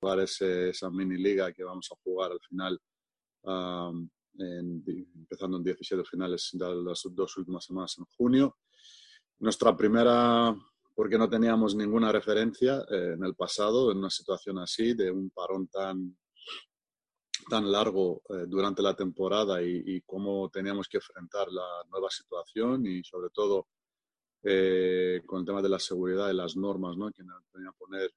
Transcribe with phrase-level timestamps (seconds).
[0.00, 2.80] jugar esa mini liga que vamos a jugar al final,
[4.38, 8.56] empezando en 17 finales de las dos últimas semanas en junio.
[9.40, 10.54] Nuestra primera,
[10.94, 15.30] porque no teníamos ninguna referencia eh, en el pasado en una situación así, de un
[15.30, 16.16] parón tan,
[17.48, 23.02] tan largo eh, durante la temporada y, cómo teníamos que enfrentar la nueva situación y
[23.02, 23.68] sobre todo
[24.42, 27.10] eh, con el tema de la seguridad y las normas ¿no?
[27.10, 28.10] que nos tenía que poner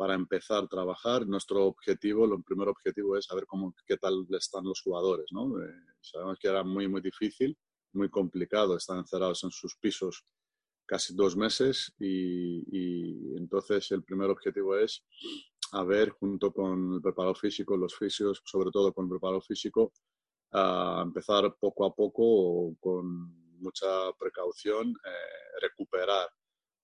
[0.00, 1.26] para empezar a trabajar.
[1.26, 5.26] Nuestro objetivo, el primer objetivo es saber cómo, qué tal están los jugadores.
[5.30, 5.62] ¿no?
[5.62, 7.54] Eh, sabemos que era muy, muy difícil,
[7.92, 10.24] muy complicado, están encerrados en sus pisos
[10.86, 15.04] casi dos meses y, entonces el primer objetivo es
[15.72, 19.92] a ver junto con el preparado físico, los fisios, sobre todo con el preparado físico,
[20.50, 26.26] empezar poco a poco con mucha precaución, eh, recuperar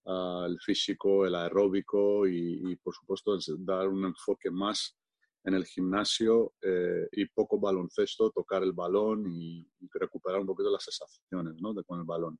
[0.06, 4.96] uh, el físico, el aeróbico y, por supuesto dar un enfoque más
[5.44, 10.84] en el gimnasio eh, y poco baloncesto, tocar el balón y, recuperar un poquito las
[10.84, 11.74] sensaciones ¿no?
[11.84, 12.38] con el balón.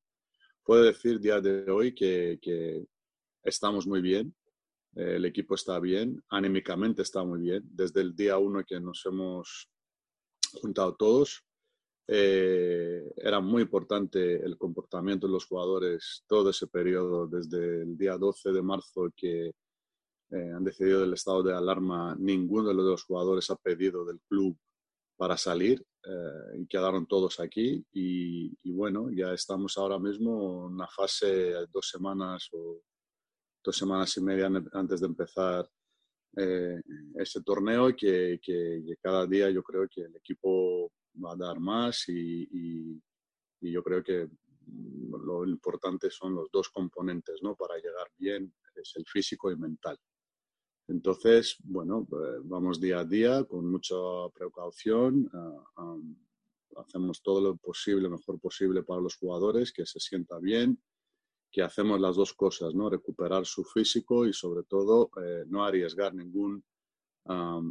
[0.62, 2.84] Puedo decir día de hoy que,
[3.44, 4.34] estamos muy bien,
[4.96, 7.62] el equipo está bien, anímicamente está muy bien.
[7.64, 9.70] Desde el día uno que nos hemos
[10.60, 11.45] juntado todos,
[12.08, 18.16] eh, era muy importante el comportamiento de los jugadores todo ese periodo, desde el día
[18.16, 23.50] 12 de marzo que eh, han decidido el estado de alarma, ninguno de los jugadores
[23.50, 24.56] ha pedido del club
[25.16, 27.84] para salir eh, y quedaron todos aquí.
[27.92, 32.82] Y, y, bueno, ya estamos ahora mismo en una fase dos semanas o
[33.64, 35.68] dos semanas y media antes de empezar
[37.14, 41.60] ese torneo y que, que, cada día yo creo que el equipo va a dar
[41.60, 43.00] más y,
[43.60, 44.28] yo creo que
[45.24, 47.56] lo importante son los dos componentes ¿no?
[47.56, 49.98] para llegar bien, es el físico y mental.
[50.88, 53.96] Entonces, bueno, eh, vamos día a día con mucha
[54.32, 56.16] precaución, uh, um,
[56.76, 60.80] hacemos todo lo posible, mejor posible para los jugadores, que se sienta bien,
[61.50, 62.88] que hacemos las dos cosas, ¿no?
[62.90, 66.62] Recuperar su físico y sobre todo eh, no arriesgar ningún,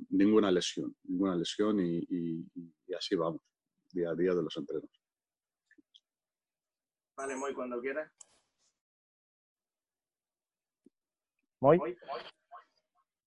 [0.09, 2.45] ninguna lesión, ninguna lesión y,
[2.95, 3.41] así vamos,
[3.91, 4.89] día a día de los entrenos.
[7.15, 8.11] Vale, muy cuando quieras.
[11.61, 11.79] Muy.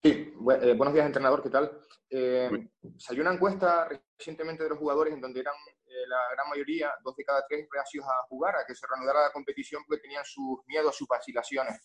[0.03, 1.81] Sí, eh, buenos días, entrenador, ¿qué tal?
[2.11, 5.55] Eh, salió una encuesta recientemente de los jugadores en donde eran
[5.87, 9.23] eh, la gran mayoría, dos de cada tres, reacios a jugar, a que se reanudara
[9.23, 11.81] la competición porque tenían sus miedos, sus vacilaciones.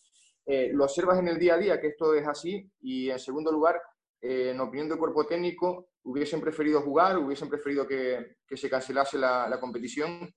[0.46, 2.70] Eh, ¿Lo observas en el día a día que esto es así?
[2.80, 3.80] Y en segundo lugar,
[4.24, 7.18] eh, en opinión del cuerpo técnico, ¿hubiesen preferido jugar?
[7.18, 10.32] ¿Hubiesen preferido que, que se cancelase la, la, competición?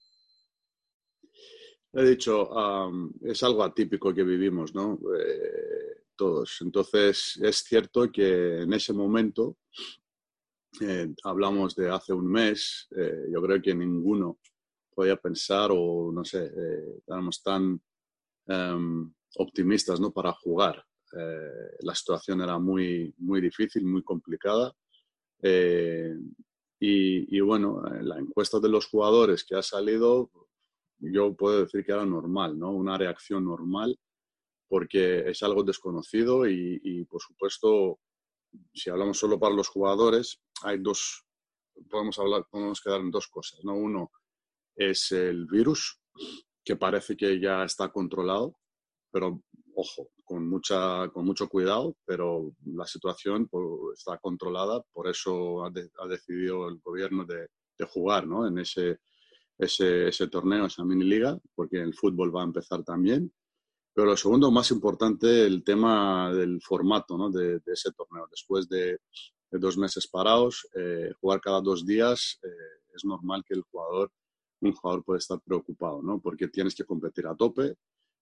[1.93, 2.49] He dicho,
[3.21, 4.99] es algo atípico que vivimos, ¿no?
[6.17, 6.57] todos.
[6.61, 9.57] Entonces, es cierto que en ese momento
[10.81, 14.39] eh, hablamos de hace un mes, eh, yo creo que ninguno
[14.93, 17.79] podía pensar o no sé, eh, éramos tan
[18.47, 20.11] em, optimistas ¿no?
[20.11, 20.83] para jugar.
[21.79, 24.73] La situación era muy, muy difícil, muy complicada.
[26.79, 30.29] Y, y, bueno, la encuesta de los jugadores que ha salido,
[31.00, 32.72] yo puedo decir que era normal, ¿no?
[32.72, 33.97] Una reacción normal,
[34.67, 38.00] porque es algo desconocido y, y por supuesto,
[38.73, 41.25] si hablamos solo para los jugadores, hay dos,
[41.89, 43.73] podemos hablar, podemos quedar en dos cosas, ¿no?
[43.75, 44.11] Uno
[44.75, 46.00] es el virus,
[46.63, 48.59] que parece que ya está controlado,
[49.11, 49.41] pero
[49.79, 55.69] ojo, con, mucha, con mucho cuidado, pero la situación pues, está controlada, por eso ha,
[56.09, 58.47] decidido el gobierno de, de jugar ¿no?
[58.47, 58.97] en ese,
[59.55, 63.31] ese, ese, torneo, esa mini liga, porque el fútbol va a empezar también.
[63.93, 67.29] Pero lo segundo, más importante, el tema del formato ¿no?
[67.29, 68.27] de, de, ese torneo.
[68.31, 68.97] Después de,
[69.51, 72.47] de dos meses parados, eh, jugar cada dos días, eh,
[72.95, 74.11] es normal que el jugador,
[74.61, 76.19] un jugador puede estar preocupado, ¿no?
[76.19, 77.75] Porque tienes que competir a tope,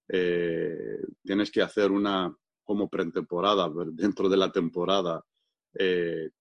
[0.09, 5.23] eh, tienes que hacer una como pretemporada dentro de la temporada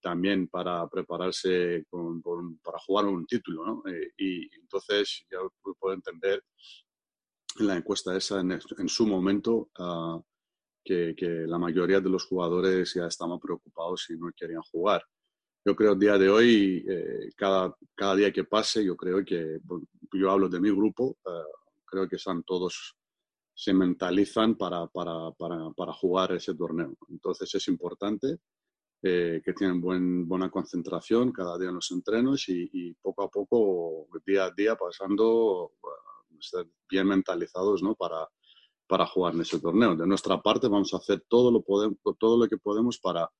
[0.00, 2.22] también para prepararse con,
[2.62, 3.82] para jugar un título, ¿no?
[4.16, 5.38] y entonces ya
[5.76, 6.40] puedo entender
[7.58, 10.22] en la encuesta esa en, en su momento uh,
[10.84, 11.14] que,
[11.46, 15.02] la mayoría de los jugadores ya estaban preocupados y no querían jugar.
[15.64, 19.60] Yo creo que día de hoy, eh, cada, cada día que pase, yo creo que,
[20.12, 21.30] yo hablo de mi grupo, eh,
[21.86, 22.94] creo que están todos,
[23.54, 26.96] se mentalizan para, para, para, para jugar ese torneo.
[27.08, 28.38] Entonces es importante
[29.02, 34.08] eh, que tienen buen, buena concentración cada día en los entrenos y, poco a poco,
[34.26, 35.72] día a día, pasando,
[36.88, 37.94] bien mentalizados ¿no?
[37.94, 38.28] para,
[38.86, 39.94] para jugar en ese torneo.
[39.94, 43.30] De nuestra parte vamos a hacer todo lo, podemos, todo lo que podemos para,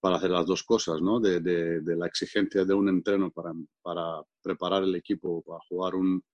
[0.00, 1.20] para hacer las dos cosas, ¿no?
[1.20, 6.24] De, de, la exigencia de un entreno para, para, preparar el equipo para jugar un,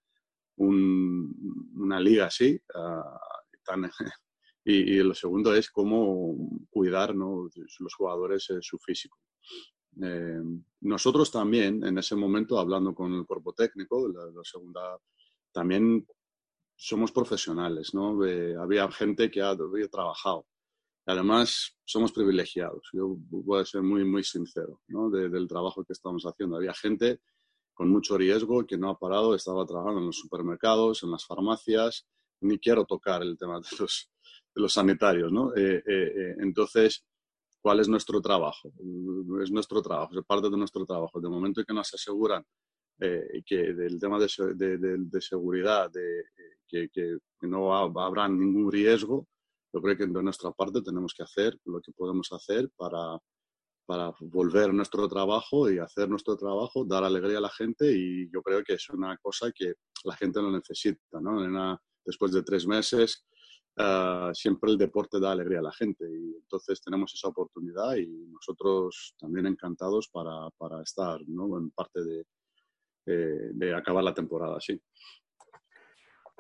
[0.59, 2.61] un, una liga así.
[2.75, 3.69] Uh,
[4.65, 9.19] y, lo segundo es cómo cuidar los jugadores eh, su físico.
[10.03, 10.41] Eh,
[10.81, 14.99] nosotros también, en ese momento, hablando con el cuerpo técnico, la segunda,
[15.53, 16.07] también
[16.77, 18.25] somos profesionales, ¿no?
[18.25, 20.47] Eh, había gente que había trabajado
[21.09, 22.89] además somos privilegiados.
[22.93, 25.11] Yo voy a ser muy, muy sincero ¿no?
[25.11, 26.57] del trabajo que estamos haciendo.
[26.57, 27.21] Había gente
[27.79, 32.09] con mucho riesgo que no ha parado, estaba trabajando en los supermercados, en las farmacias.
[32.41, 35.31] Ni quiero tocar el tema de los, sanitarios.
[35.31, 35.55] ¿no?
[35.55, 37.07] Eh, eh, eh, entonces,
[37.61, 38.73] ¿cuál es nuestro trabajo?
[39.41, 41.21] Es nuestro trabajo, es parte de nuestro trabajo.
[41.21, 42.45] De momento que nos aseguran
[42.99, 44.27] que del tema de,
[44.57, 45.89] de, seguridad,
[46.67, 49.29] que, que, no habrá ningún riesgo,
[49.73, 53.21] yo creo que de nuestra parte tenemos que hacer lo que podemos hacer para,
[53.89, 58.43] para volver nuestro trabajo y hacer nuestro trabajo, dar alegría a la gente y yo
[58.43, 59.73] creo que es una cosa que
[60.05, 61.19] la gente lo necesita.
[61.23, 61.81] ¿no?
[62.05, 63.27] después de tres meses,
[63.79, 68.07] uh, siempre el deporte da alegría a la gente y entonces tenemos esa oportunidad y
[68.27, 71.57] nosotros también encantados para, para estar ¿no?
[71.57, 72.27] en parte de,
[73.07, 74.79] de, de acabar la temporada así.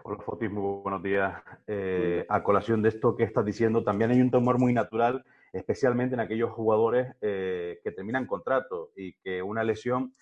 [0.05, 1.43] Hola Fotis, muy buenos días.
[1.67, 6.15] Eh, a colación de esto que estás diciendo, también hay un temor muy natural, especialmente
[6.15, 10.13] en aquellos jugadores eh, que terminan contrato y que una lesión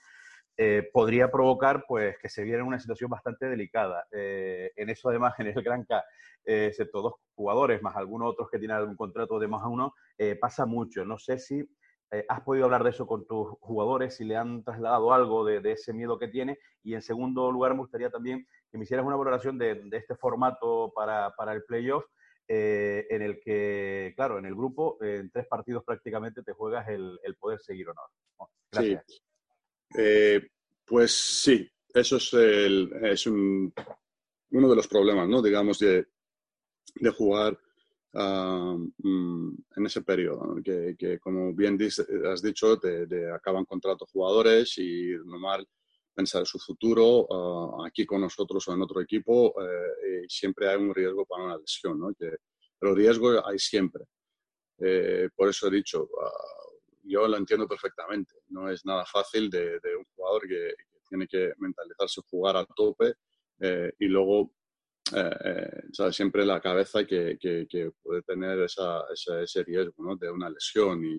[0.56, 4.06] eh, podría provocar pues, que se viera en una situación bastante delicada.
[4.11, 6.02] en eso, además, en el Gran K,
[6.44, 9.94] excepto dos jugadores, más algunos otros que tienen algún contrato de más a uno,
[10.40, 11.05] pasa mucho.
[11.05, 11.69] No sé si
[12.12, 14.17] eh, ¿Has podido hablar de eso con tus jugadores?
[14.17, 16.58] Si le han trasladado algo de, ese miedo que tiene.
[16.82, 20.93] Y en segundo lugar, me gustaría también que me hicieras una valoración de, este formato
[20.94, 22.05] para, para el playoff,
[22.48, 27.19] eh, en el que, claro, en el grupo, en tres partidos prácticamente te juegas el,
[27.38, 28.48] poder seguir o no.
[28.70, 29.04] Gracias.
[29.06, 29.20] Sí.
[29.98, 30.48] Eh,
[30.84, 33.72] pues sí, eso es, el, es un,
[34.50, 35.43] uno de los problemas, ¿no?
[35.43, 36.06] Digamos, de,
[36.94, 37.58] de jugar
[38.19, 41.78] Mm, en ese periodo, que, como bien
[42.31, 45.69] has dicho, te, acaban contratos jugadores y normal
[46.16, 50.94] pensar su futuro ah, aquí con nosotros o en otro equipo, eh, siempre hay un
[50.94, 52.14] riesgo para una lesión, ¿no?
[52.18, 52.38] que,
[52.78, 54.04] pero riesgo hay siempre.
[54.78, 56.70] Eh, por eso he dicho, ah,
[57.04, 60.74] yo lo entiendo perfectamente, no es nada fácil de, un jugador que,
[61.08, 63.14] tiene que mentalizarse jugar a tope
[63.60, 64.52] eh, y luego
[65.14, 70.16] eh siempre la cabeza que, que, puede tener esa, ese riesgo ¿no?
[70.16, 71.16] de una lesión y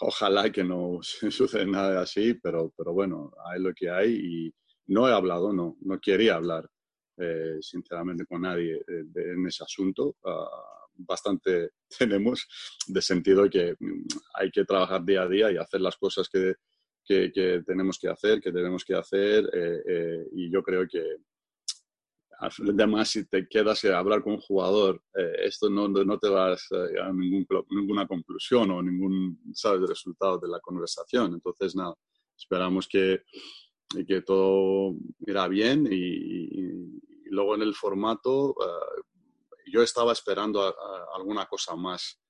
[0.00, 4.54] ojalá que no suceda nada así, pero, pero bueno, hay lo que hay y
[4.88, 6.68] no he hablado, no, no quería hablar
[7.18, 10.16] eh, sinceramente con nadie en ese asunto.
[10.24, 10.48] Ah,
[10.98, 12.46] bastante tenemos
[12.86, 16.54] de sentido que mm, hay que trabajar día a día y hacer las cosas que,
[17.04, 19.44] que, que tenemos que hacer, que tenemos que hacer
[20.32, 21.18] y yo creo que
[22.38, 26.68] además si te quedas a hablar con un jugador, eh, esto no, no, te vas
[26.72, 29.88] a ningún, ninguna conclusión o ningún ¿sabes?
[29.88, 31.34] resultado de la conversación.
[31.34, 31.94] Entonces, nada,
[32.36, 33.22] esperamos que,
[34.06, 37.00] que todo irá bien y,
[37.30, 39.02] luego en el formato eh,
[39.72, 40.74] yo estaba esperando
[41.14, 42.20] alguna cosa más.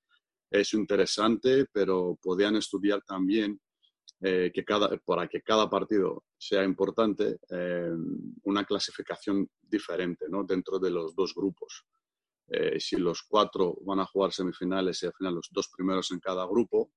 [0.50, 3.60] Es interesante, pero podían estudiar también
[4.22, 7.92] eh, que cada, para que cada partido sea importante, eh,
[8.44, 10.42] una clasificación diferente ¿no?
[10.42, 11.84] dentro de los dos grupos.
[12.48, 16.20] Eh, si los cuatro van a jugar semifinales y al final los dos primeros en
[16.20, 16.92] cada grupo,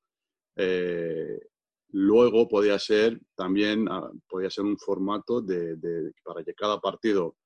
[1.91, 7.37] luego podía ser también ah, podía ser un formato de, para que cada partido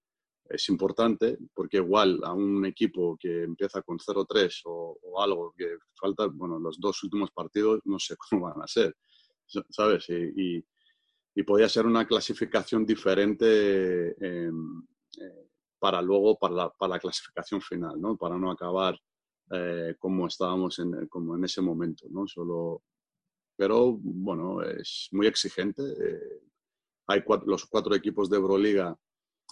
[0.50, 5.78] es importante, porque igual a un equipo que empieza con 0-3 o, o, algo que
[5.96, 8.96] falta, bueno, los dos últimos partidos no sé cómo van a ser
[9.48, 10.10] ¿sabes?
[10.10, 10.64] Y,
[11.36, 14.84] y, podía ser una clasificación diferente em,
[15.20, 18.18] eh, para luego, para la, para la, clasificación final, ¿no?
[18.18, 18.98] Para no acabar
[19.52, 22.28] eh, como estábamos en, como en ese momento, ¿no?
[22.28, 22.84] Solo,
[23.56, 25.82] pero, bueno, es muy exigente.
[25.84, 26.42] Eh,
[27.08, 28.98] hay los cuatro equipos de Euroliga,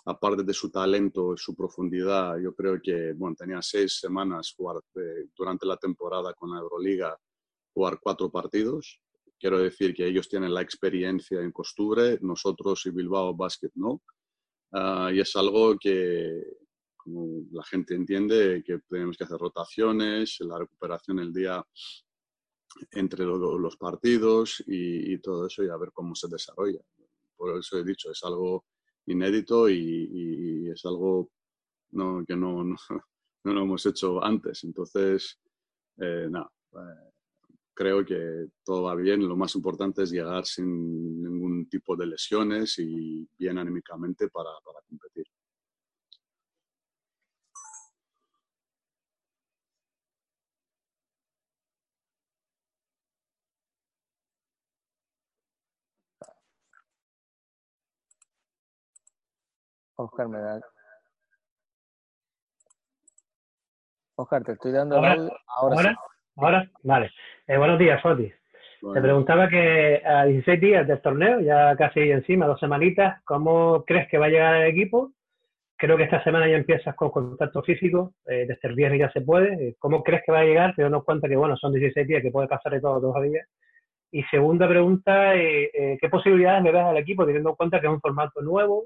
[0.06, 4.78] aparte de su talento, su profundidad, yo creo que, bueno, tenía seis semanas jugar
[5.36, 7.16] durante la temporada con la Euroliga,
[7.74, 9.02] jugar cuatro partidos
[9.42, 14.04] Quiero decir que ellos tienen la experiencia en costure, nosotros y Bilbao Basket no.
[14.72, 16.44] Ah, y es algo que,
[16.96, 21.66] como la gente entiende, que tenemos que hacer rotaciones, la recuperación el día
[22.92, 26.80] entre los partidos y, todo eso y a ver cómo se desarrolla.
[27.36, 28.66] Por eso he dicho, es algo
[29.08, 31.32] inédito y, es algo
[32.28, 32.64] que no,
[33.44, 34.64] no, lo hemos hecho antes.
[34.66, 35.40] Entonces,
[35.98, 37.11] eh, nada, eh,
[37.74, 39.28] creo que todo va bien.
[39.28, 44.80] Lo más importante es llegar sin ningún tipo de lesiones y bien anímicamente para, para
[44.88, 45.26] competir.
[59.96, 60.62] Oscar me da.
[64.16, 66.00] Oscar, te estoy dando ahora, Ahora, ¿Ahora?
[66.84, 67.12] Vale.
[67.48, 68.32] Eh, buenos días, Foti.
[68.94, 74.10] Te preguntaba que a 16 días del torneo, ya casi encima, dos semanitas, ¿cómo crees
[74.10, 75.12] que va a llegar el equipo?
[75.78, 79.22] Creo que esta semana ya empiezas con contacto físico, eh, desde el viernes ya se
[79.22, 79.76] puede.
[79.78, 80.74] ¿Cómo crees que va a llegar?
[80.76, 83.46] Te nos cuenta que, bueno, son 16 días, que puede pasar de todo todavía.
[84.12, 87.86] Y segunda pregunta, eh, eh, ¿qué posibilidades le das al equipo, teniendo en cuenta que
[87.86, 88.86] es un formato nuevo,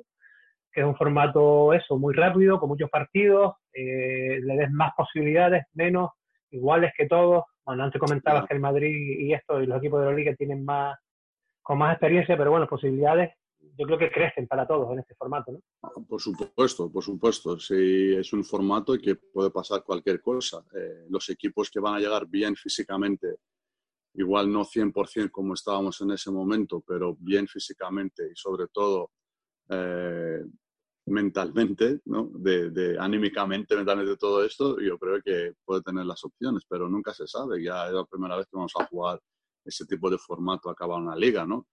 [0.73, 5.63] que es un formato eso, muy rápido, con muchos partidos, eh, le des más posibilidades,
[5.73, 6.11] menos,
[6.51, 7.43] iguales que todos.
[7.65, 10.63] Bueno, antes comentabas que el Madrid y esto y los equipos de la liga tienen
[10.63, 10.97] más,
[11.61, 13.31] con más experiencia, pero bueno, posibilidades
[13.77, 15.59] yo creo que crecen para todos en este formato, ¿no?
[16.07, 17.59] Por supuesto, por supuesto.
[17.59, 20.63] Sí, es un formato que puede pasar cualquier cosa.
[20.75, 23.37] Eh, los equipos que van a llegar bien físicamente,
[24.13, 29.11] igual no 100% como estábamos en ese momento, pero bien físicamente y sobre todo
[29.69, 30.43] eh,
[31.07, 32.31] mentalmente, ¿no?
[32.33, 37.13] de, de, anímicamente, mentalmente todo esto, yo creo que puede tener las opciones, pero nunca
[37.13, 37.63] se sabe.
[37.63, 39.19] Ya es la primera vez que vamos a jugar
[39.63, 41.67] ese tipo de formato acaba una liga, ¿no?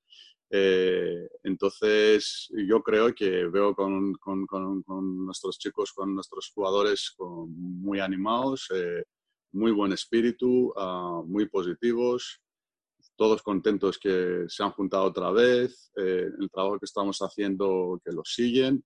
[0.50, 7.14] Eh, entonces, yo creo que veo con, con, con, nuestros chicos, con nuestros jugadores
[7.48, 9.04] muy animados, eh,
[9.52, 12.42] muy buen espíritu, uh, muy positivos,
[13.16, 18.12] todos contentos que se han juntado otra vez, eh, el trabajo que estamos haciendo que
[18.12, 18.84] lo siguen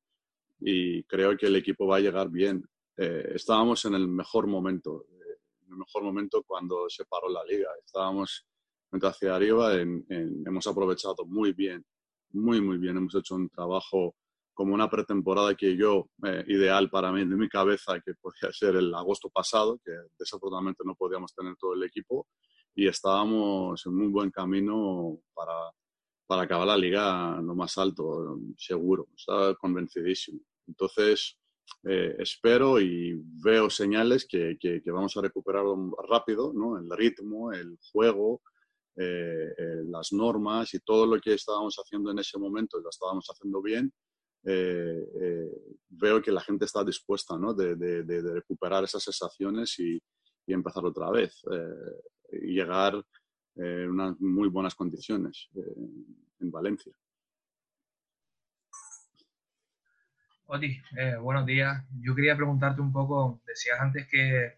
[0.60, 2.64] y creo que el equipo va a llegar bien.
[2.96, 7.44] Eh, estábamos en el mejor momento, eh, en el mejor momento cuando se paró la
[7.44, 7.68] liga.
[7.84, 8.46] Estábamos
[8.92, 11.84] hacia arriba, hemos aprovechado muy bien,
[12.30, 12.96] muy, muy bien.
[12.96, 14.14] Hemos hecho un trabajo
[14.54, 18.76] como una pretemporada que yo, eh, ideal para mí, de mi cabeza, que podía ser
[18.76, 22.26] el agosto pasado, que desafortunadamente no podíamos tener todo el equipo,
[22.74, 25.70] y estábamos en muy buen camino para,
[26.26, 30.40] para acabar la liga lo más alto, seguro, estaba convencidísimo.
[30.66, 31.38] Entonces,
[31.84, 35.64] eh, espero y veo señales que, que, vamos a recuperar
[36.08, 36.78] rápido ¿no?
[36.78, 38.42] el ritmo, el juego,
[38.96, 43.26] eh, eh, las normas y todo lo que estábamos haciendo en ese momento lo estábamos
[43.28, 43.92] haciendo bien.
[44.42, 47.54] veo que la gente está dispuesta ¿no?
[47.54, 50.00] de, de, de, recuperar esas sensaciones y,
[50.46, 51.42] y empezar otra vez
[52.32, 52.94] y llegar
[53.56, 55.48] en unas muy buenas condiciones
[56.40, 56.92] en Valencia.
[60.48, 61.84] Oti, eh, buenos días.
[62.00, 64.54] Yo quería preguntarte un poco, decías antes que,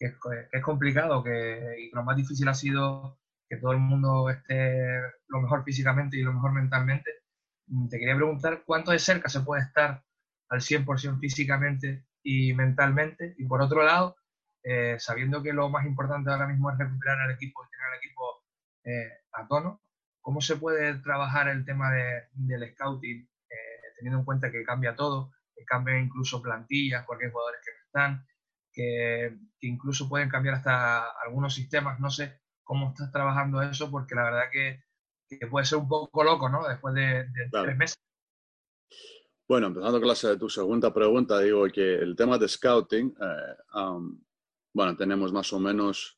[0.00, 5.40] es, complicado que, y lo más difícil ha sido que todo el mundo esté lo
[5.40, 7.10] mejor físicamente y lo mejor mentalmente.
[7.88, 10.02] Te quería preguntar cuánto de cerca se puede estar
[10.48, 13.34] al 100% físicamente y mentalmente.
[13.38, 14.16] Y por otro lado,
[14.64, 17.98] eh, sabiendo que lo más importante ahora mismo es recuperar al equipo y tener al
[17.98, 18.37] equipo
[18.88, 19.82] eh, a tono,
[20.22, 21.90] ¿cómo se puede trabajar el tema
[22.32, 23.18] del scouting,
[23.50, 27.84] eh, teniendo en cuenta que cambia todo, que cambia incluso plantillas, cualquier jugadores que no
[27.84, 28.26] están,
[28.72, 32.00] que, incluso pueden cambiar hasta algunos sistemas?
[32.00, 34.80] No sé cómo estás trabajando eso, porque la verdad que,
[35.50, 36.66] puede ser un poco loco, ¿no?
[36.66, 37.96] Después de, tres meses.
[39.46, 43.14] Bueno, empezando con la, tu segunda pregunta, digo que el tema de scouting,
[44.72, 46.17] bueno, tenemos más o menos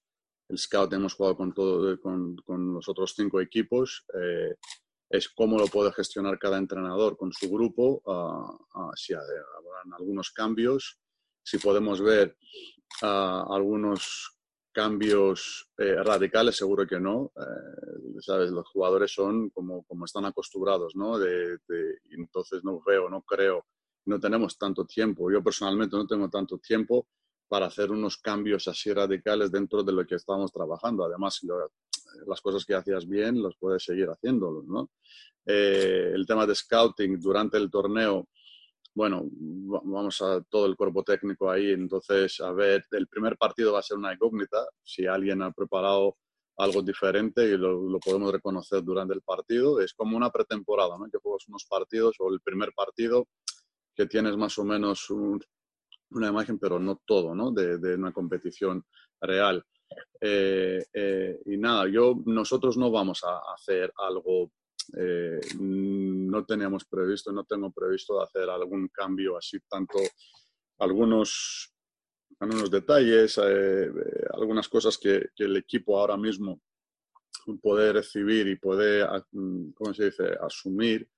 [0.50, 4.04] el scout, hemos jugado con, todo, con, con los otros cinco equipos.
[4.14, 4.56] Eh,
[5.08, 11.00] es cómo lo puede gestionar cada entrenador con su grupo, uh, si habrán algunos cambios,
[11.42, 12.36] si podemos ver
[13.02, 14.36] uh, algunos
[14.72, 17.32] cambios eh, radicales, seguro que no.
[17.36, 18.50] Eh, ¿sabes?
[18.50, 21.18] Los jugadores son como, como están acostumbrados, ¿no?
[21.18, 23.66] De, de, entonces no veo, no creo,
[24.06, 25.30] no tenemos tanto tiempo.
[25.30, 27.08] Yo personalmente no tengo tanto tiempo
[27.50, 31.04] para hacer unos cambios así radicales dentro de lo que estábamos trabajando.
[31.04, 31.40] Además,
[32.28, 34.92] las cosas que hacías bien, los puedes seguir haciéndolo, ¿no?
[35.44, 38.28] Eh, el tema de scouting durante el torneo,
[38.94, 43.80] bueno, vamos a todo el cuerpo técnico ahí, entonces, a ver, el primer partido va
[43.80, 46.18] a ser una incógnita, si alguien ha preparado
[46.56, 49.80] algo diferente y lo, lo, podemos reconocer durante el partido.
[49.80, 51.10] Es como una pretemporada, ¿no?
[51.10, 53.26] Que juegas unos partidos o el primer partido
[53.96, 55.40] que tienes más o menos un,
[56.12, 57.50] una imagen, pero no todo, ¿no?
[57.52, 58.84] De, de una competición
[59.20, 59.64] real.
[60.20, 64.52] Eh, eh, y nada, yo, nosotros no vamos a hacer algo,
[64.96, 69.98] eh, no teníamos previsto, no tengo previsto hacer algún cambio así, tanto
[70.78, 71.72] algunos,
[72.38, 73.38] algunos detalles,
[74.32, 76.60] algunas cosas que, que, el equipo ahora mismo
[77.62, 81.08] poder recibir y poder, mm, ¿cómo se dice?, asumir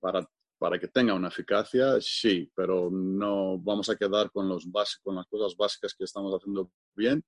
[0.00, 0.26] para,
[0.64, 4.66] para que tenga una eficacia, sí, pero no vamos a quedar con, los
[5.02, 7.22] con las cosas básicas que estamos haciendo bien.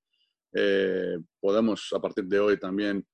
[0.55, 3.07] Eh, podemos a partir de hoy también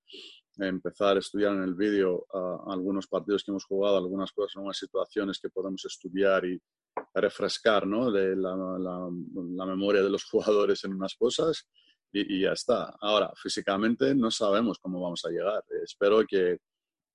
[0.59, 2.25] empezar a estudiar en el vídeo
[2.69, 6.63] algunos partidos que hemos jugado, algunas cosas, algunas situaciones que podemos estudiar y
[7.15, 8.13] refrescar ¿no?
[8.13, 11.69] de la, la, memoria de los jugadores en unas cosas
[12.13, 12.95] y, y, ya está.
[13.01, 15.65] Ahora, físicamente no sabemos cómo vamos a llegar.
[15.83, 16.59] Espero que,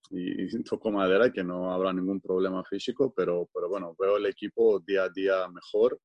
[0.10, 4.80] y, toco madera, que no habrá ningún problema físico, pero, pero bueno, veo el equipo
[4.80, 6.00] día a día mejor.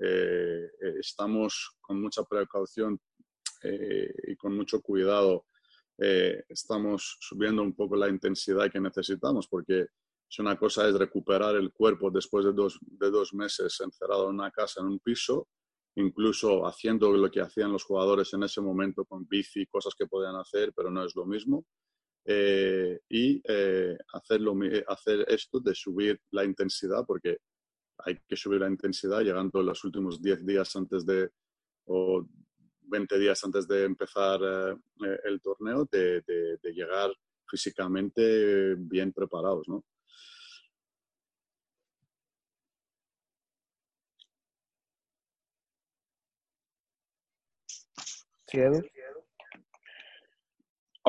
[0.00, 3.00] Eh, eh, estamos con mucha precaución
[3.62, 5.46] eh, y con mucho cuidado
[6.00, 9.86] eh, estamos subiendo un poco la intensidad que necesitamos, porque
[10.28, 14.36] si una cosa es recuperar el cuerpo después de dos, de dos meses encerrado en
[14.36, 15.48] una casa, en un piso,
[15.96, 20.36] incluso haciendo lo que hacían los jugadores en ese momento con bici, cosas que podían
[20.36, 21.64] hacer, pero no es lo mismo.
[22.30, 24.54] Eh, y eh, hacerlo,
[24.86, 27.38] hacer esto de subir la intensidad, porque
[27.98, 31.30] hay que subir la intensidad llegando los últimos 10 días antes de,
[31.86, 32.22] o
[32.82, 36.22] 20 días antes de empezar eh, eh, el torneo, de,
[36.62, 37.10] llegar
[37.46, 39.82] físicamente bien preparados, ¿no?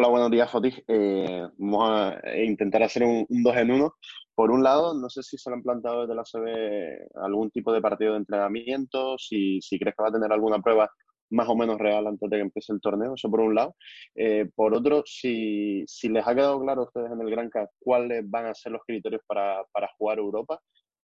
[0.02, 0.82] Hola, buenos días, Fotis.
[0.88, 3.96] Eh, vamos a intentar hacer un, dos en uno.
[4.34, 7.74] Por un lado, no sé si se lo han planteado desde la CB algún tipo
[7.74, 10.90] de partido de entrenamiento, si, si crees que va a tener alguna prueba
[11.32, 13.76] más o menos real antes de que empiece el torneo, eso por un lado.
[14.16, 17.70] Eh, por otro, si, si, les ha quedado claro a ustedes en el Gran Granca
[17.78, 20.62] cuáles van a ser los criterios para, para jugar Europa.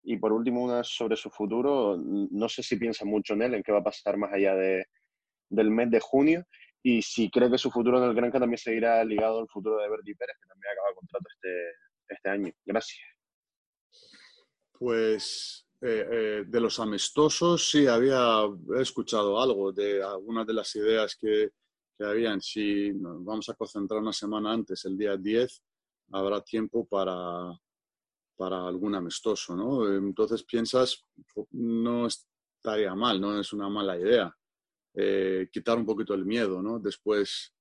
[0.03, 1.95] Y por último, una sobre su futuro.
[1.97, 4.83] No sé si piensa mucho en él, en qué va a pasar más allá de,
[5.49, 6.43] del mes de junio.
[6.83, 9.89] Y si cree que su futuro en el Granca también seguirá ligado al futuro de
[9.89, 11.71] Verdi Pérez, que también acaba el contrato este,
[12.07, 12.51] este año.
[12.65, 12.99] Gracias.
[14.71, 18.43] Pues eh, eh, de los amistosos sí había
[18.79, 21.49] escuchado algo de algunas de las ideas que,
[21.99, 22.41] habían.
[22.41, 25.61] Si vamos a concentrar una semana antes, el día 10,
[26.13, 27.53] habrá tiempo para,
[28.35, 29.87] para algún amistoso, ¿no?
[29.87, 31.05] Entonces piensas,
[31.51, 34.35] no estaría mal, no es una mala idea.
[34.93, 36.79] Eh, quitar un poquito el miedo, ¿no?
[36.79, 37.53] Después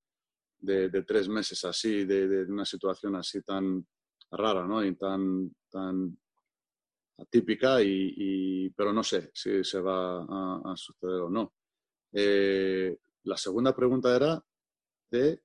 [0.59, 3.87] de, de tres meses así, de, de, una situación así tan
[4.31, 4.85] rara, ¿no?
[4.85, 6.17] Y tan, tan
[7.29, 11.55] típica, y, pero no sé si se va a, suceder o no.
[12.13, 14.43] Eh, la segunda pregunta era
[15.11, 15.41] de...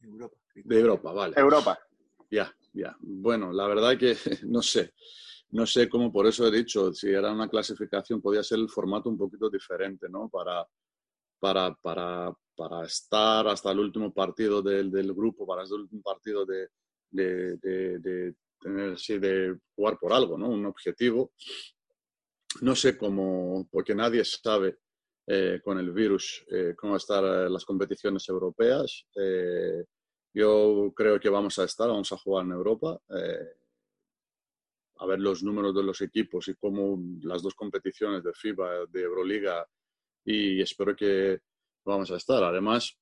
[0.00, 0.36] Europa.
[0.54, 1.34] De Europa, vale.
[1.36, 1.78] Europa.
[2.30, 2.96] Ya, ya.
[3.00, 4.94] Bueno, la verdad que no sé.
[5.50, 9.08] No sé cómo, por eso he dicho, si era una clasificación, podía ser el formato
[9.08, 10.28] un poquito diferente, ¿no?
[10.28, 10.66] Para,
[11.38, 16.44] para, para, para estar hasta el último partido del, del grupo, para el último partido
[16.44, 16.68] de,
[17.10, 20.48] de, de, tener así de jugar por algo, ¿no?
[20.48, 21.32] Un objetivo.
[22.60, 24.78] No sé cómo, porque nadie sabe
[25.26, 29.06] eh, con el virus eh, cómo estar eh, las competiciones europeas.
[30.34, 33.00] yo creo que vamos a estar, vamos a jugar en Europa.
[34.98, 39.02] A ver los números de los equipos y cómo las dos competiciones de FIBA, de
[39.02, 39.66] Euroliga,
[40.24, 41.40] y espero que
[41.84, 42.42] vamos a estar.
[42.42, 42.98] Además,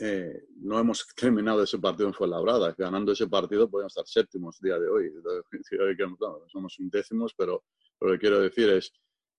[0.00, 2.74] eh, no hemos terminado ese partido en Fuenlabrada.
[2.76, 5.12] Ganando ese partido podemos estar séptimos día de hoy.
[6.48, 7.64] somos décimos, pero
[8.00, 8.92] lo que quiero decir es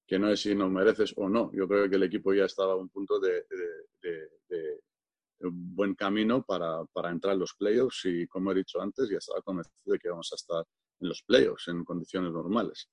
[0.07, 1.51] que no es si nos mereces o no.
[1.53, 3.45] Yo creo que el equipo ya estaba a un punto de,
[4.01, 4.79] de,
[5.39, 9.17] un buen camino para, para, entrar en los playoffs y, como he dicho antes, ya
[9.17, 10.63] estaba convencido de que vamos a estar
[10.99, 12.89] en los playoffs en condiciones normales.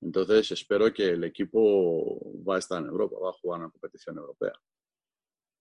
[0.00, 4.18] Entonces, espero que el equipo va a estar en Europa, va a jugar una competición
[4.18, 4.52] europea.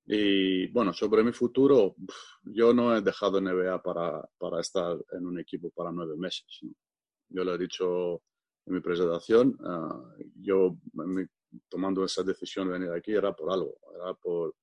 [0.06, 1.96] Y bueno, sobre mi futuro,
[2.44, 6.60] yo no he dejado NBA para, para estar en un equipo para nueve meses.
[7.30, 8.22] Yo lo he dicho
[8.66, 10.78] en mi presentación, ah, yo
[11.70, 14.56] tomando esa decisión de venir aquí era por algo, era por...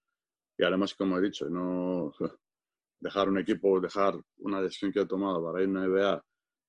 [0.58, 2.12] Y además, como he dicho, no
[3.00, 6.24] dejar un equipo, dejar una decisión que he tomado para ir a NBA,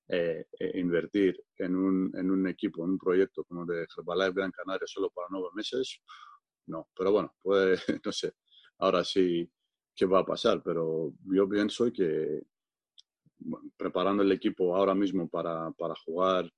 [0.08, 4.50] eh, e invertir en un, en un equipo, en un proyecto como de Herbalife Gran
[4.50, 6.00] Canaria solo para nueve meses,
[6.66, 6.88] no.
[6.96, 8.34] Pero bueno, puede, no sé,
[8.78, 9.50] ahora sí
[9.94, 12.42] qué va a pasar, pero yo pienso que
[13.76, 16.48] preparando el equipo ahora mismo para, para, jugar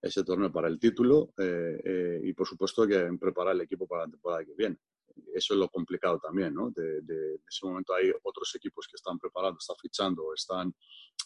[0.00, 4.04] ese torneo para el título eh, eh, y por supuesto que preparar el equipo para
[4.04, 4.78] la temporada que viene.
[5.34, 6.70] Eso es lo complicado también, ¿no?
[6.70, 10.74] De, de, ese momento hay otros equipos que están preparando, están fichando, están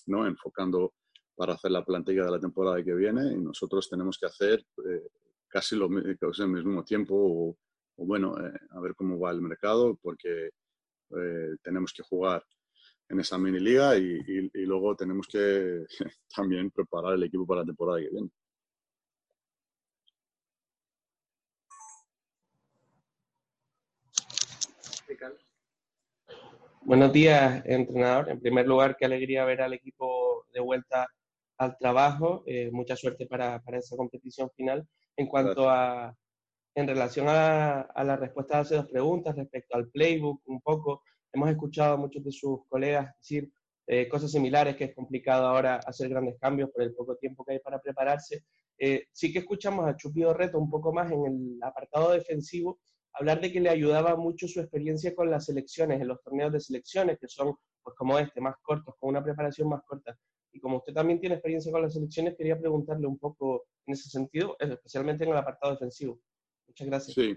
[0.07, 0.27] ¿no?
[0.27, 0.95] enfocando
[1.37, 5.09] para hacer la plantilla de la temporada que viene y nosotros tenemos que hacer eh,
[5.47, 7.57] casi lo, al mismo tiempo o
[8.05, 12.45] bueno, eh, a ver cómo va el mercado, porque eh, tenemos que jugar
[13.09, 15.85] en esa mini liga y, y luego tenemos que
[16.35, 18.31] también preparar el equipo para la temporada que viene.
[26.83, 28.31] Buenos días, entrenador.
[28.31, 31.09] En primer lugar, qué alegría ver al equipo de vuelta
[31.59, 32.43] al trabajo.
[32.47, 34.87] Eh, mucha suerte para, para, esa competición final.
[35.17, 36.15] En cuanto a,
[36.75, 41.03] en relación a, a, la respuesta a hace dos preguntas respecto al playbook, un poco,
[41.33, 43.51] hemos escuchado a muchos de sus colegas decir
[43.89, 47.53] eh, cosas similares, que es complicado ahora hacer grandes cambios por el poco tiempo que
[47.53, 48.45] hay para prepararse.
[48.79, 52.81] Eh, sí que escuchamos a Chupio Reto un poco más en el apartado defensivo,
[53.13, 56.61] hablar de que le ayudaba mucho su experiencia con las selecciones, en los torneos de
[56.61, 60.19] selecciones, que son, pues como este, más cortos, con una preparación más corta.
[60.57, 64.09] Y como usted también tiene experiencia con las selecciones, quería preguntarle un poco en ese
[64.09, 66.19] sentido, especialmente en el apartado defensivo.
[66.67, 67.15] Muchas gracias.
[67.15, 67.37] Sí.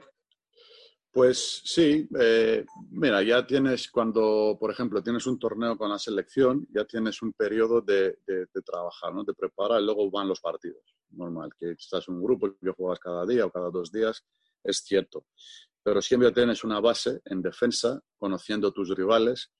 [1.11, 6.65] Pues sí, eh, mira, ya tienes cuando, por ejemplo, tienes un torneo con la selección,
[6.73, 9.25] ya tienes un periodo de, de, de trabajar, ¿no?
[9.25, 10.95] de preparar y luego van los partidos.
[11.09, 14.23] Normal, que estás en un grupo que juegas cada día o cada dos días,
[14.63, 15.25] es cierto
[15.83, 19.51] pero siempre tienes una base en defensa, conociendo tus rivales.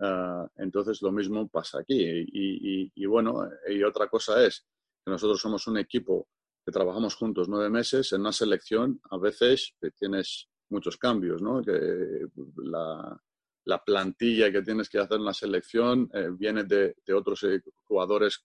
[0.00, 1.94] Uh, entonces lo mismo pasa aquí.
[1.94, 4.66] Y, y, y, bueno, y otra cosa es
[5.04, 6.28] que nosotros somos un equipo
[6.64, 8.12] que trabajamos juntos nueve meses.
[8.12, 11.62] En una selección a veces tienes muchos cambios, ¿no?
[11.62, 12.26] Que
[12.56, 13.20] la,
[13.66, 17.62] la plantilla que tienes que hacer en la selección eh, viene de, de otros eh,
[17.84, 18.44] jugadores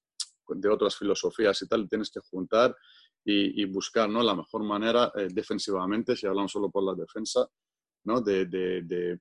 [0.56, 2.76] de otras filosofías y tal, tienes que juntar
[3.24, 4.24] y, y buscar ¿no?
[4.24, 7.48] la mejor manera eh, defensivamente, si hablamos solo por la defensa,
[8.06, 8.22] ¿no?
[8.22, 9.20] de, de, de,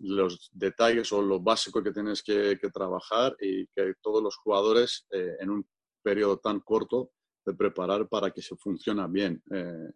[0.00, 5.06] los detalles o lo básico que tienes que, que trabajar y que todos los jugadores
[5.10, 5.68] eh, en un
[6.02, 7.12] periodo tan corto
[7.44, 9.90] de preparar para que se funcione bien eh,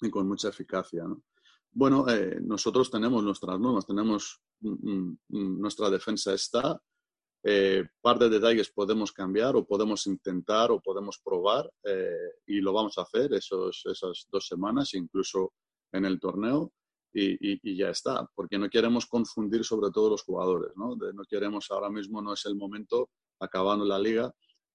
[0.00, 1.04] y con mucha eficacia.
[1.04, 1.22] ¿no?
[1.72, 6.80] Bueno, eh, nosotros tenemos nuestras normas, tenemos mm, mm, nuestra defensa está,
[7.44, 12.72] eh, par de detalles podemos cambiar o podemos intentar o podemos probar eh, y lo
[12.72, 15.52] vamos a hacer esos, esas dos semanas, incluso
[15.92, 16.72] en el torneo.
[17.12, 20.94] Y, ya está, porque no queremos confundir sobre todo los jugadores, ¿no?
[20.96, 24.32] No queremos ahora mismo, no es el momento, acabando la liga,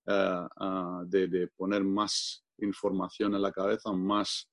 [0.07, 4.49] uh, uh, de, poner más información en la cabeza, más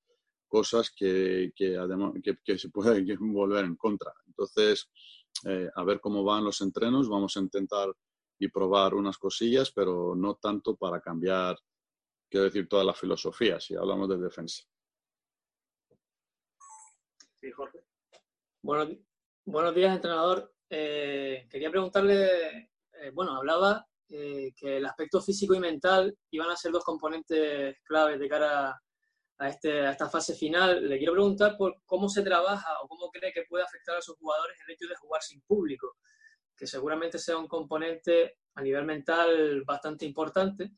[0.47, 1.77] cosas que, que,
[2.23, 4.13] que, que se pueden volver en contra.
[4.27, 4.89] Entonces,
[5.45, 7.91] eh, a ver cómo van los entrenos, vamos a intentar
[8.37, 11.57] y probar unas cosillas, pero no tanto para cambiar,
[12.29, 14.63] quiero decir, toda la filosofía, si hablamos de defensa.
[17.39, 17.70] Sí, Jorge.
[18.63, 18.95] Buenos,
[19.43, 20.53] buenos días, entrenador.
[20.69, 26.55] Eh, quería preguntarle, eh, bueno, hablaba eh, que el aspecto físico y mental iban a
[26.55, 28.79] ser dos componentes claves de cara
[29.39, 30.87] a, este, a esta fase final.
[30.87, 34.15] Le quiero preguntar por cómo se trabaja o cómo cree que puede afectar a sus
[34.17, 35.97] jugadores el hecho de jugar sin público
[36.55, 40.73] que seguramente sea un componente a nivel mental bastante importante.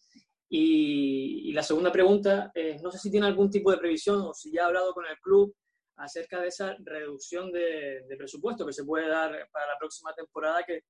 [0.47, 4.33] Y, y, la segunda pregunta es, no sé si tiene algún tipo de previsión o
[4.33, 5.53] si ya ha hablado con el club
[5.97, 10.63] acerca de esa reducción de, de presupuesto que se puede dar para la próxima temporada
[10.63, 10.81] que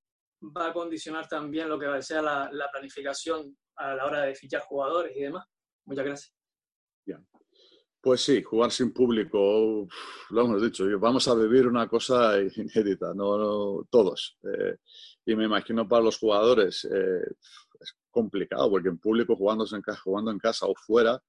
[0.56, 4.62] va a condicionar también lo que sea la, la planificación a la hora de fichar
[4.62, 5.46] jugadores y demás.
[5.86, 6.36] Muchas gracias.
[7.06, 7.26] Bien.
[8.02, 9.88] Pues sí, jugar sin público,
[10.30, 14.38] lo hemos dicho, vamos a vivir una cosa inédita, no, no todos.
[14.44, 14.76] Eh,
[15.26, 17.26] y me imagino para los jugadores eh,
[17.80, 21.22] es complicado, porque en público jugando en, jugando en casa o fuera,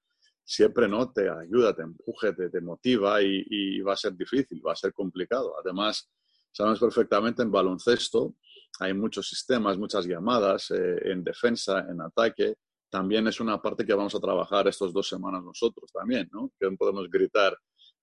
[0.45, 4.73] siempre no te ayuda, te empuje, te, te motiva y, va a ser difícil, va
[4.73, 5.55] a ser complicado.
[5.59, 6.11] Además,
[6.53, 8.35] sabemos perfectamente en baloncesto
[8.81, 12.57] hay muchos sistemas, muchas llamadas eh, en defensa, en ataque
[12.95, 16.53] también es una parte que vamos a trabajar estas dos semanas nosotros también, ¿no?
[16.59, 17.59] Que podemos gritar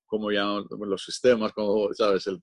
[0.06, 2.28] como ya los sistemas, como, ¿sabes?
[2.28, 2.42] El,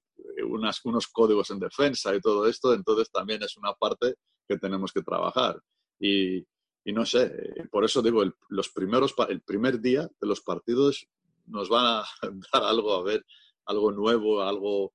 [0.49, 4.15] unos códigos en defensa y todo esto, entonces también es una parte
[4.49, 5.61] que tenemos que trabajar.
[6.01, 6.47] Y,
[6.89, 7.31] y no sé,
[7.71, 11.07] por eso digo, el, los primeros, el primer día de los partidos
[11.45, 12.05] nos van a
[12.53, 13.27] dar algo a ver,
[13.67, 14.95] algo nuevo, algo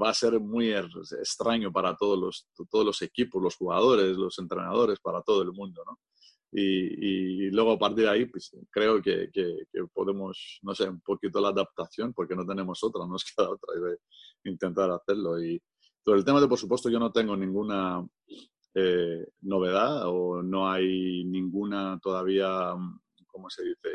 [0.00, 5.00] va a ser muy extraño para todos los, todos los equipos, los jugadores, los entrenadores,
[5.00, 5.98] para todo el mundo, ¿no?
[6.52, 10.90] Y, y, luego a partir de ahí, pues creo que, que, que, podemos, no sé,
[10.90, 14.90] un poquito la adaptación, porque no tenemos otra, no nos queda otra, y de intentar
[14.90, 15.42] hacerlo.
[15.42, 15.58] Y
[16.04, 18.06] todo el tema de, por supuesto, yo no tengo ninguna
[18.80, 22.74] eh, novedad o no hay ninguna todavía,
[23.26, 23.88] ¿cómo se dice?,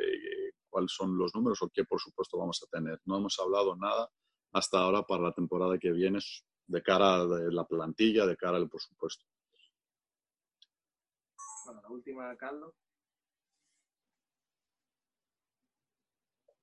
[0.70, 3.00] cuáles son los números o qué, por supuesto, vamos a tener.
[3.06, 4.10] No hemos hablado nada
[4.52, 6.20] hasta ahora para la temporada que viene
[6.68, 9.24] de cara a la plantilla, de cara al presupuesto.
[11.66, 12.74] Bueno, la última, Carlos.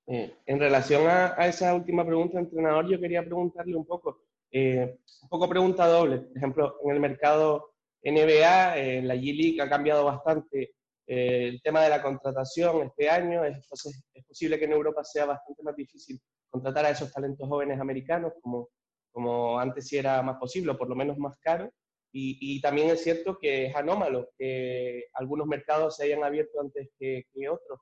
[0.07, 4.99] Eh, en relación a, a, esa última pregunta, entrenador, yo quería preguntarle un poco, Eh,
[5.23, 6.19] un poco pregunta doble.
[6.19, 7.70] Por ejemplo, en el mercado
[8.03, 10.73] NBA, eh, la G-League ha cambiado bastante
[11.07, 13.45] eh, el tema de la contratación este año.
[13.45, 17.79] Entonces, es posible que en Europa sea bastante más difícil contratar a esos talentos jóvenes
[17.79, 18.69] americanos, como,
[19.11, 21.71] como antes sí era más posible, o por lo menos más caro.
[22.13, 27.23] Y, también es cierto que es anómalo que algunos mercados se hayan abierto antes que,
[27.33, 27.79] que otros.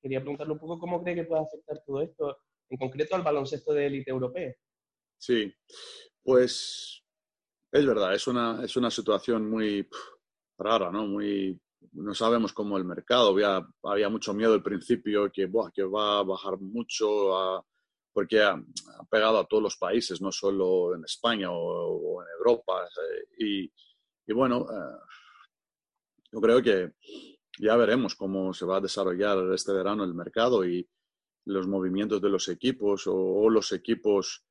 [0.00, 2.38] Quería preguntarle un poco cómo cree que puede afectar todo esto,
[2.70, 4.54] en concreto al baloncesto de élite europeo.
[5.18, 5.54] Sí,
[6.22, 7.01] pues
[7.72, 9.88] es verdad, es una, es una situación muy
[10.58, 11.06] rara, ¿no?
[11.06, 11.58] Muy,
[11.92, 16.22] no sabemos cómo el mercado, había, había mucho miedo al principio que, que va a
[16.22, 17.64] bajar mucho,
[18.12, 18.62] porque ha,
[19.10, 22.84] pegado a todos los países, no solo en España o, en Europa.
[22.84, 23.70] Eh,
[24.26, 24.98] y, bueno, eh,
[26.30, 26.92] yo creo que
[27.58, 30.86] ya veremos cómo se va a desarrollar este verano el mercado y
[31.46, 34.44] los movimientos de los equipos o los equipos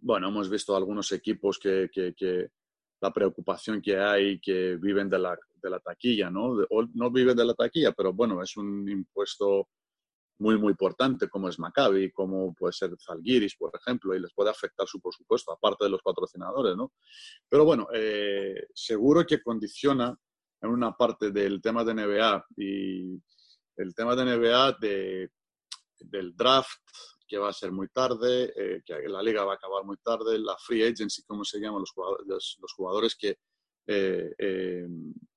[0.00, 1.90] bueno, hemos visto algunos equipos que,
[3.00, 6.56] la preocupación que hay, que viven de la, de la taquilla, ¿no?
[6.70, 9.68] O no viven de la taquilla, pero bueno, es un impuesto
[10.40, 14.50] muy, muy importante, como es Maccabi, como puede ser Zalgiris, por ejemplo, y les puede
[14.50, 16.92] afectar su presupuesto, aparte de los patrocinadores, ¿no?
[17.48, 20.16] Pero bueno, eh, seguro que condiciona
[20.60, 23.22] en una parte del tema de NBA y
[23.76, 25.30] el tema de NBA de,
[26.00, 26.80] del draft
[27.28, 30.38] que va a ser muy tarde, eh, que la liga va a acabar muy tarde,
[30.38, 33.38] la free agency, como se llaman los jugadores, los, jugadores que,
[33.86, 34.88] eh, eh,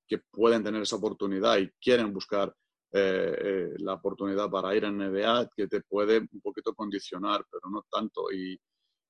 [0.06, 2.54] que pueden tener esa oportunidad y quieren buscar
[2.94, 8.30] la oportunidad para ir a NBA, que te puede un poquito condicionar, pero no tanto.
[8.30, 8.60] Y,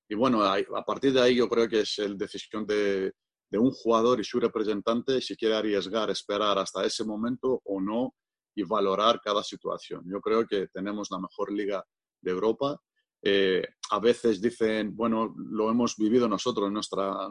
[0.07, 3.11] y bueno, a partir de ahí yo creo que es la decisión de,
[3.53, 8.15] de un jugador y su representante si quiere arriesgar, esperar hasta ese momento o no
[8.55, 10.03] y valorar cada situación.
[10.05, 11.83] Yo creo que tenemos la mejor liga
[12.23, 12.79] de Europa.
[13.25, 17.29] Eh, a veces dicen, bueno, lo hemos vivido nosotros en nuestra,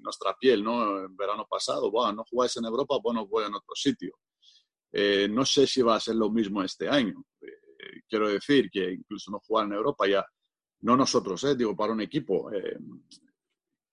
[0.00, 1.04] nuestra piel, ¿no?
[1.04, 4.14] En verano pasado, bueno, no jugáis en Europa, bueno, voy en otro sitio.
[4.92, 7.22] Eh, no sé si va a ser lo mismo este año.
[7.42, 10.24] Eh, quiero decir que incluso no jugar en Europa ya,
[10.80, 12.50] no nosotros, digo, para un equipo,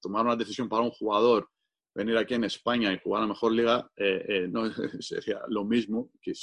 [0.01, 1.49] tomar una decisión para un jugador,
[1.95, 3.89] venir aquí en España y jugar a la mejor liga,
[4.49, 6.33] no sería lo mismo que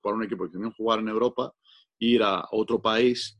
[0.00, 1.54] para un equipo que que jugar en Europa
[2.00, 3.38] ir a otro país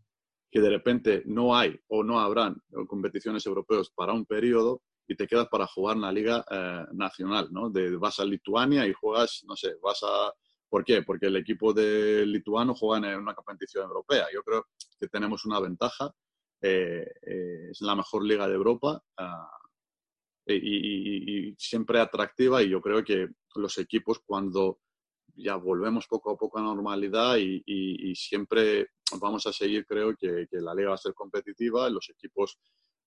[0.51, 5.27] que de repente no hay o no habrán competiciones europeas para un periodo y te
[5.27, 7.69] quedas para jugar en la liga eh, nacional, ¿no?
[7.71, 10.33] De, vas a Lituania y juegas, no sé, vas a...
[10.69, 11.03] ¿Por qué?
[11.03, 14.27] Porque el equipo de lituano juega en una competición europea.
[14.33, 14.67] Yo creo
[15.01, 16.13] que tenemos una ventaja.
[16.63, 19.51] Eh, eh, es la mejor liga de Europa ah,
[20.47, 24.79] y, y, siempre atractiva y yo creo que los equipos cuando
[25.35, 28.89] ya volvemos poco a poco a normalidad y, siempre
[29.21, 32.59] vamos a seguir, creo que, la liga va a ser competitiva, los equipos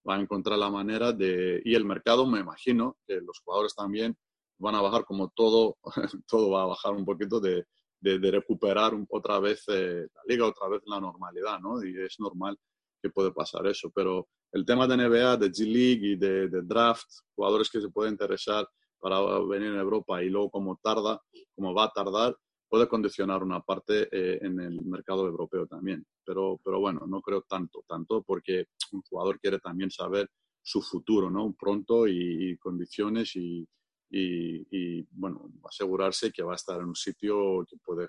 [0.03, 4.17] van a encontrar la manera de, y el mercado me imagino que los jugadores también
[4.57, 5.77] van a bajar como todo,
[6.27, 7.65] todo va a bajar un poquito de,
[7.99, 11.83] de, recuperar otra vez eh, la liga, otra vez la normalidad, ¿no?
[11.83, 12.57] Y es normal
[13.01, 17.07] que puede pasar eso, pero el tema de NBA, de G-League y de, de draft,
[17.35, 18.67] jugadores que se pueden interesar
[19.03, 21.21] para venir a Europa y luego como tarda,
[21.53, 22.37] como va a tardar,
[22.69, 26.05] puede condicionar una parte eh, en el mercado europeo también.
[26.23, 30.29] Pero, pero bueno, no creo tanto, tanto porque un jugador quiere también saber
[30.61, 31.53] su futuro, ¿no?
[31.59, 33.67] Pronto y, condiciones y,
[34.09, 38.07] y, bueno, asegurarse que va a estar en un sitio que puede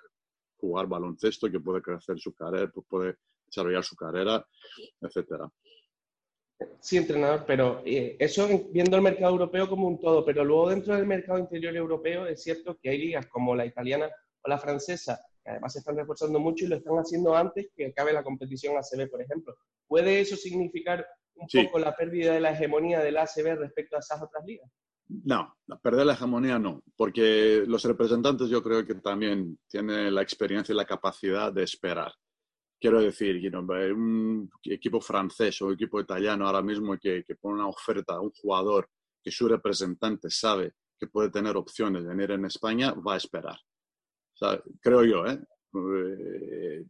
[0.59, 4.47] jugar baloncesto, que puede crecer su carrera, puede desarrollar su carrera,
[5.01, 5.51] etcétera.
[6.81, 10.95] Sí, entrenador, pero eh, eso viendo el mercado europeo como un todo, pero luego dentro
[10.95, 14.11] del mercado interior europeo es cierto que hay ligas como la italiana
[14.43, 17.87] o la francesa, que además se están reforzando mucho y lo están haciendo antes que
[17.87, 19.57] acabe la competición ACB, por ejemplo.
[19.87, 24.23] ¿Puede eso significar un poco la pérdida de la hegemonía del ACB respecto a esas
[24.23, 24.71] otras ligas?
[25.09, 30.73] No, perder la hegemonía no, porque los representantes yo creo que también tienen la experiencia
[30.73, 32.13] y la capacidad de esperar.
[32.85, 38.13] Quiero decir, un equipo francés o un equipo italiano ahora mismo que, pone una oferta
[38.13, 38.91] a un jugador
[39.23, 43.57] que su representante sabe que puede tener opciones de venir en España, va a esperar.
[44.83, 45.41] creo yo, ¿eh?
[45.73, 46.85] ¿eh?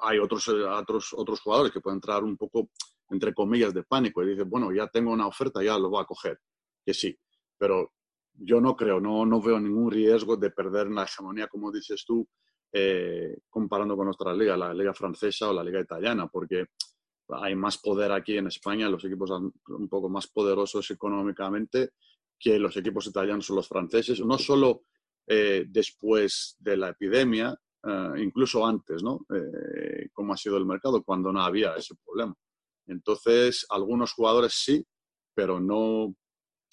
[0.00, 2.70] hay otros, otros, otros jugadores que pueden entrar un poco,
[3.10, 6.06] entre comillas, de pánico y dicen, bueno, ya tengo una oferta, ya lo voy a
[6.06, 6.40] coger.
[6.86, 7.14] Que sí,
[7.58, 7.92] pero
[8.32, 12.26] yo no creo, no, no veo ningún riesgo de perder la hegemonía, como dices tú,
[12.72, 16.66] eh, comparando con nuestra liga, la liga francesa o la liga italiana, porque
[17.28, 21.90] hay más poder aquí en España, los equipos son un poco más poderosos económicamente
[22.38, 24.84] que los equipos italianos o los franceses, no solo
[25.26, 27.54] eh, después de la epidemia,
[27.84, 29.26] eh, incluso antes, ¿no?
[30.12, 32.34] como ha sido el mercado, cuando no había ese problema.
[32.86, 34.84] Entonces, algunos jugadores sí,
[35.34, 36.14] pero no,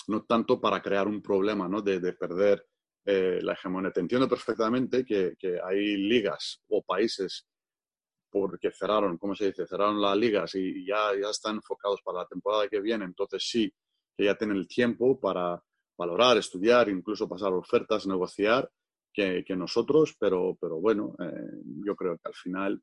[0.07, 1.81] no tanto para crear un problema ¿no?
[1.81, 2.65] de, de perder
[3.11, 3.91] eh, la hegemonía.
[3.91, 7.47] Te entiendo perfectamente que, que, hay ligas o países
[8.29, 9.65] porque cerraron, ¿cómo se dice?
[9.65, 13.05] Cerraron las ligas y ya, ya están enfocados para la temporada que viene.
[13.05, 13.73] Entonces sí,
[14.15, 15.59] que ya tienen el tiempo para
[15.97, 18.69] valorar, estudiar, incluso pasar ofertas, negociar,
[19.11, 22.79] que, que nosotros, pero, pero bueno, eh, yo creo que al final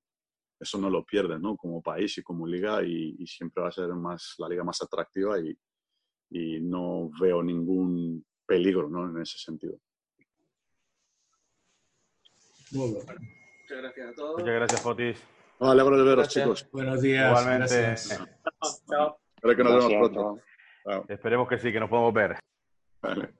[0.58, 1.56] eso no lo pierden, ¿no?
[1.56, 4.82] Como país y como liga y, y siempre va a ser más, la liga más
[4.82, 5.56] atractiva y,
[6.30, 9.08] y no veo ningún peligro, ¿no?
[9.08, 9.78] En ese sentido.
[12.72, 13.20] Muy bueno.
[13.62, 14.38] Muchas gracias a todos.
[14.38, 15.22] Muchas gracias, Fotis.
[15.60, 16.44] Me alegro de veros, gracias.
[16.44, 16.68] chicos.
[16.72, 17.28] Buenos días.
[17.28, 17.80] Igualmente.
[17.80, 18.84] Gracias.
[18.88, 19.18] Chao.
[19.36, 20.40] Espero que nos vemos pronto.
[21.08, 22.38] Esperemos que sí, que nos podamos ver.
[23.02, 23.34] Vale.